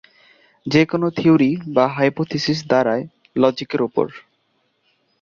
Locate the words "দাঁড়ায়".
2.67-3.03